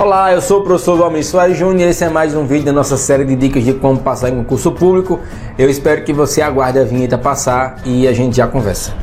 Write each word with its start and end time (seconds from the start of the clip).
Olá, 0.00 0.32
eu 0.32 0.40
sou 0.40 0.60
o 0.60 0.64
professor 0.64 0.96
Valmir 0.96 1.22
Soares 1.22 1.58
Júnior 1.58 1.86
e 1.86 1.90
esse 1.90 2.02
é 2.02 2.08
mais 2.08 2.34
um 2.34 2.46
vídeo 2.46 2.64
da 2.64 2.72
nossa 2.72 2.96
série 2.96 3.22
de 3.22 3.36
dicas 3.36 3.62
de 3.62 3.74
como 3.74 4.00
passar 4.00 4.30
em 4.30 4.36
concurso 4.36 4.72
público. 4.72 5.20
Eu 5.58 5.68
espero 5.68 6.02
que 6.04 6.10
você 6.10 6.40
aguarde 6.40 6.78
a 6.78 6.84
vinheta 6.84 7.18
passar 7.18 7.76
e 7.84 8.08
a 8.08 8.12
gente 8.14 8.34
já 8.34 8.46
conversa. 8.46 8.94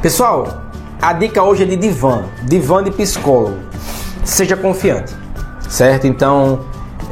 Pessoal, 0.00 0.62
a 1.02 1.12
dica 1.14 1.42
hoje 1.42 1.64
é 1.64 1.66
de 1.66 1.74
divã, 1.74 2.26
divã 2.44 2.84
de 2.84 2.92
psicólogo. 2.92 3.58
Seja 4.22 4.56
confiante, 4.56 5.12
certo? 5.68 6.06
Então, 6.06 6.60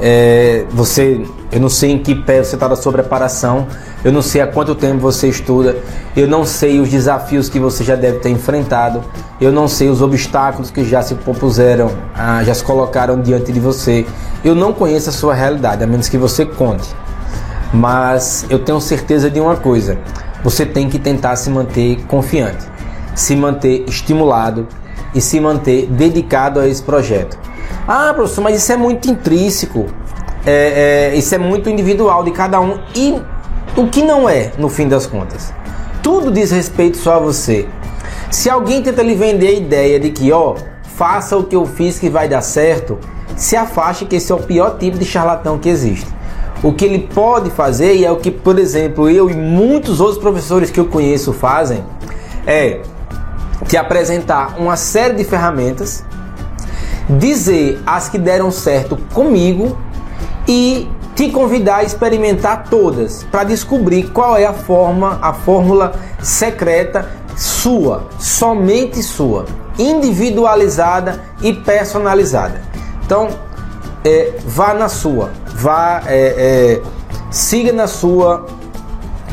é, 0.00 0.64
você, 0.70 1.24
eu 1.50 1.60
não 1.60 1.68
sei 1.68 1.92
em 1.92 1.98
que 1.98 2.14
pé 2.14 2.42
você 2.42 2.56
está 2.56 2.68
da 2.68 2.76
sua 2.76 2.92
preparação, 2.92 3.66
eu 4.04 4.12
não 4.12 4.22
sei 4.22 4.40
há 4.40 4.46
quanto 4.46 4.74
tempo 4.74 5.00
você 5.00 5.28
estuda, 5.28 5.76
eu 6.16 6.26
não 6.26 6.44
sei 6.44 6.80
os 6.80 6.88
desafios 6.88 7.48
que 7.48 7.58
você 7.58 7.82
já 7.82 7.96
deve 7.96 8.18
ter 8.18 8.30
enfrentado, 8.30 9.02
eu 9.40 9.50
não 9.50 9.66
sei 9.66 9.88
os 9.88 10.02
obstáculos 10.02 10.70
que 10.70 10.84
já 10.84 11.02
se 11.02 11.14
propuseram, 11.14 11.90
ah, 12.14 12.42
já 12.44 12.54
se 12.54 12.64
colocaram 12.64 13.20
diante 13.20 13.52
de 13.52 13.60
você. 13.60 14.06
Eu 14.44 14.54
não 14.54 14.72
conheço 14.72 15.10
a 15.10 15.12
sua 15.12 15.34
realidade, 15.34 15.82
a 15.82 15.86
menos 15.86 16.08
que 16.08 16.18
você 16.18 16.44
conte. 16.44 16.88
Mas 17.72 18.46
eu 18.48 18.58
tenho 18.58 18.80
certeza 18.80 19.30
de 19.30 19.40
uma 19.40 19.56
coisa: 19.56 19.98
você 20.44 20.64
tem 20.64 20.88
que 20.88 20.98
tentar 20.98 21.36
se 21.36 21.50
manter 21.50 22.02
confiante 22.06 22.76
se 23.16 23.34
manter 23.34 23.84
estimulado 23.88 24.68
e 25.14 25.20
se 25.20 25.40
manter 25.40 25.86
dedicado 25.86 26.60
a 26.60 26.68
esse 26.68 26.82
projeto. 26.82 27.36
Ah, 27.88 28.12
professor, 28.12 28.42
mas 28.42 28.56
isso 28.56 28.72
é 28.72 28.76
muito 28.76 29.08
intrínseco, 29.08 29.86
é, 30.44 31.12
é, 31.12 31.16
isso 31.16 31.32
é 31.34 31.38
muito 31.38 31.70
individual 31.70 32.24
de 32.24 32.32
cada 32.32 32.60
um. 32.60 32.80
E 32.94 33.20
o 33.76 33.86
que 33.86 34.02
não 34.02 34.28
é, 34.28 34.50
no 34.58 34.68
fim 34.68 34.88
das 34.88 35.06
contas? 35.06 35.52
Tudo 36.02 36.32
diz 36.32 36.50
respeito 36.50 36.96
só 36.96 37.14
a 37.14 37.18
você. 37.20 37.68
Se 38.30 38.50
alguém 38.50 38.82
tenta 38.82 39.02
lhe 39.02 39.14
vender 39.14 39.48
a 39.48 39.52
ideia 39.52 40.00
de 40.00 40.10
que, 40.10 40.32
ó, 40.32 40.56
faça 40.96 41.36
o 41.36 41.44
que 41.44 41.54
eu 41.54 41.64
fiz 41.64 41.98
que 41.98 42.08
vai 42.08 42.28
dar 42.28 42.42
certo, 42.42 42.98
se 43.36 43.54
afaste 43.54 44.04
que 44.04 44.16
esse 44.16 44.32
é 44.32 44.34
o 44.34 44.38
pior 44.38 44.78
tipo 44.78 44.98
de 44.98 45.04
charlatão 45.04 45.58
que 45.58 45.68
existe. 45.68 46.08
O 46.62 46.72
que 46.72 46.84
ele 46.84 47.08
pode 47.14 47.50
fazer, 47.50 47.94
e 47.94 48.04
é 48.04 48.10
o 48.10 48.16
que, 48.16 48.30
por 48.30 48.58
exemplo, 48.58 49.08
eu 49.08 49.30
e 49.30 49.34
muitos 49.34 50.00
outros 50.00 50.18
professores 50.18 50.70
que 50.70 50.80
eu 50.80 50.86
conheço 50.86 51.32
fazem, 51.32 51.84
é 52.46 52.80
te 53.68 53.76
apresentar 53.76 54.56
uma 54.58 54.76
série 54.76 55.14
de 55.14 55.24
ferramentas, 55.24 56.04
dizer 57.08 57.80
as 57.86 58.08
que 58.08 58.18
deram 58.18 58.50
certo 58.50 58.96
comigo 59.12 59.76
e 60.46 60.88
te 61.14 61.30
convidar 61.30 61.78
a 61.78 61.82
experimentar 61.82 62.64
todas 62.68 63.24
para 63.24 63.44
descobrir 63.44 64.10
qual 64.10 64.36
é 64.36 64.44
a 64.44 64.52
forma, 64.52 65.18
a 65.22 65.32
fórmula 65.32 65.94
secreta 66.20 67.08
sua, 67.36 68.08
somente 68.18 69.02
sua, 69.02 69.46
individualizada 69.78 71.20
e 71.40 71.52
personalizada. 71.52 72.60
Então, 73.04 73.28
é, 74.04 74.34
vá 74.46 74.74
na 74.74 74.88
sua, 74.88 75.30
vá, 75.54 76.02
é, 76.06 76.34
é, 76.36 76.82
siga 77.30 77.72
na 77.72 77.86
sua, 77.86 78.46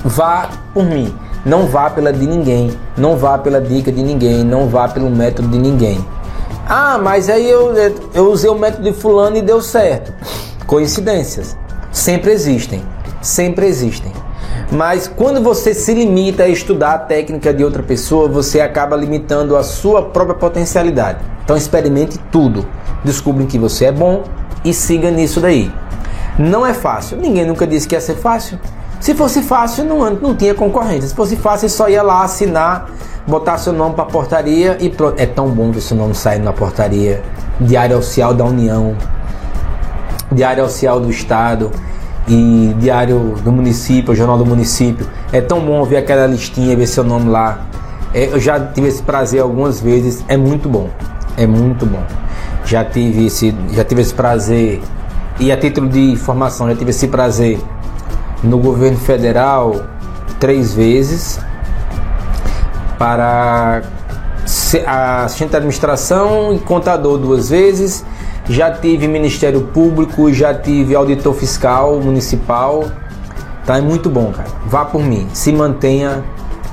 vá 0.04 0.50
por 0.74 0.86
mim. 0.86 1.14
Não 1.46 1.68
vá 1.68 1.90
pela 1.90 2.14
de 2.14 2.26
ninguém, 2.26 2.72
não 2.98 3.18
vá 3.18 3.38
pela 3.38 3.60
dica 3.60 3.92
de 3.92 4.02
ninguém, 4.02 4.46
não 4.46 4.70
vá 4.70 4.88
pelo 4.88 5.10
método 5.10 5.50
de 5.50 5.58
ninguém. 5.58 6.04
Ah, 6.68 6.98
mas 6.98 7.30
aí 7.30 7.50
eu, 7.50 7.74
eu 8.14 8.32
usei 8.32 8.50
o 8.50 8.56
método 8.56 8.84
de 8.84 8.94
fulano 8.94 9.36
e 9.36 9.42
deu 9.42 9.62
certo. 9.62 10.14
Coincidências. 10.66 11.58
Sempre 11.92 12.32
existem. 12.32 12.84
Sempre 13.22 13.66
existem. 13.66 14.12
Mas 14.72 15.08
quando 15.08 15.42
você 15.42 15.74
se 15.74 15.94
limita 15.94 16.44
a 16.44 16.48
estudar 16.48 16.94
a 16.94 16.98
técnica 16.98 17.54
de 17.54 17.64
outra 17.64 17.84
pessoa, 17.84 18.28
você 18.28 18.62
acaba 18.62 18.96
limitando 18.96 19.56
a 19.56 19.64
sua 19.64 20.02
própria 20.04 20.36
potencialidade. 20.36 21.20
Então 21.44 21.58
experimente 21.58 22.18
tudo. 22.32 22.66
Descubra 23.04 23.46
que 23.46 23.60
você 23.60 23.86
é 23.86 23.92
bom 23.92 24.24
e 24.64 24.74
siga 24.74 25.12
nisso 25.12 25.42
daí. 25.42 25.72
Não 26.40 26.66
é 26.66 26.74
fácil. 26.74 27.18
Ninguém 27.18 27.46
nunca 27.46 27.68
disse 27.68 27.88
que 27.88 27.94
ia 27.94 28.02
ser 28.02 28.16
fácil. 28.16 28.58
Se 29.04 29.14
fosse 29.14 29.42
fácil, 29.42 29.84
não, 29.84 30.10
não 30.12 30.34
tinha 30.34 30.56
concorrência. 30.56 31.10
Se 31.10 31.14
fosse 31.14 31.36
fácil, 31.36 31.68
só 31.68 31.90
ia 31.90 32.02
lá 32.02 32.24
assinar, 32.24 32.90
botar 33.28 33.58
seu 33.58 33.74
nome 33.74 33.96
para 33.96 34.06
portaria 34.06 34.78
e 34.80 34.90
pronto. 34.90 35.20
É 35.20 35.26
tão 35.26 35.50
bom 35.50 35.74
ver 35.74 35.82
seu 35.82 35.98
nome 35.98 36.16
sair 36.16 36.40
na 36.40 36.54
portaria. 36.54 37.22
Diário 37.60 37.98
Oficial 37.98 38.34
da 38.34 38.46
União, 38.46 38.96
Diário 40.32 40.64
Oficial 40.64 41.02
do 41.02 41.10
Estado 41.10 41.70
e 42.30 42.74
Diário 42.80 43.36
do 43.44 43.52
Município, 43.52 44.16
Jornal 44.16 44.38
do 44.38 44.46
Município. 44.46 45.06
É 45.34 45.42
tão 45.42 45.60
bom 45.60 45.84
ver 45.84 45.98
aquela 45.98 46.26
listinha, 46.26 46.74
ver 46.74 46.88
seu 46.88 47.04
nome 47.04 47.30
lá. 47.30 47.60
É, 48.14 48.28
eu 48.28 48.40
já 48.40 48.58
tive 48.58 48.88
esse 48.88 49.04
prazer 49.04 49.42
algumas 49.42 49.82
vezes. 49.82 50.24
É 50.30 50.38
muito 50.38 50.70
bom. 50.70 50.90
É 51.36 51.46
muito 51.46 51.86
bom. 51.86 52.04
Já 52.64 52.86
tive 52.86 53.26
esse, 53.26 53.54
já 53.74 53.84
tive 53.84 54.02
esse 54.02 54.14
prazer. 54.14 54.82
E 55.42 55.52
a 55.52 55.58
título 55.58 55.90
de 55.90 56.00
informação, 56.00 56.70
já 56.70 56.76
tive 56.78 56.92
esse 56.92 57.10
prazer 57.10 57.60
no 58.44 58.58
governo 58.58 58.98
federal 58.98 59.86
três 60.40 60.74
vezes 60.74 61.40
para 62.98 63.82
assistente 65.24 65.52
de 65.52 65.58
administração 65.58 66.54
e 66.54 66.60
contador 66.60 67.18
duas 67.18 67.50
vezes. 67.50 68.06
Já 68.50 68.72
tive 68.72 69.08
Ministério 69.08 69.62
Público, 69.74 70.32
já 70.34 70.54
tive 70.54 70.96
auditor 70.96 71.34
fiscal 71.34 72.00
municipal. 72.00 72.86
Tá 73.66 73.78
é 73.78 73.82
muito 73.82 74.10
bom, 74.10 74.32
cara. 74.34 74.50
Vá 74.66 74.84
por 74.84 75.02
mim. 75.02 75.28
Se 75.34 75.54
mantenha 75.54 76.24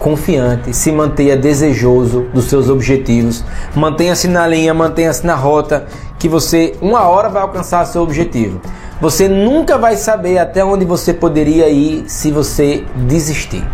confiante, 0.00 0.74
se 0.74 0.90
mantenha 0.90 1.36
desejoso 1.36 2.26
dos 2.34 2.46
seus 2.46 2.68
objetivos. 2.68 3.44
Mantenha-se 3.76 4.26
na 4.26 4.46
linha, 4.46 4.74
mantenha-se 4.74 5.24
na 5.24 5.36
rota 5.36 5.86
que 6.18 6.28
você 6.28 6.74
uma 6.80 7.02
hora 7.02 7.28
vai 7.28 7.42
alcançar 7.42 7.84
seu 7.84 8.02
objetivo. 8.02 8.60
Você 9.00 9.28
nunca 9.28 9.78
vai 9.78 9.96
saber 9.96 10.38
até 10.38 10.64
onde 10.64 10.84
você 10.84 11.14
poderia 11.14 11.68
ir 11.70 12.04
se 12.06 12.30
você 12.30 12.84
desistir, 12.94 13.66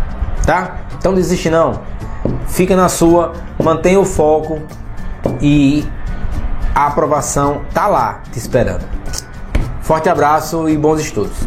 tá? 0.45 0.81
Então 0.97 1.13
desiste 1.13 1.49
não. 1.49 1.81
Fica 2.47 2.75
na 2.75 2.87
sua, 2.87 3.33
mantenha 3.61 3.99
o 3.99 4.05
foco 4.05 4.61
e 5.41 5.85
a 6.73 6.87
aprovação 6.87 7.61
tá 7.73 7.87
lá 7.87 8.21
te 8.31 8.39
esperando. 8.39 8.85
Forte 9.81 10.07
abraço 10.07 10.69
e 10.69 10.77
bons 10.77 11.01
estudos. 11.01 11.37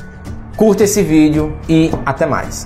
curta 0.55 0.85
esse 0.85 1.03
vídeo 1.03 1.53
e 1.67 1.91
até 2.05 2.25
mais. 2.25 2.65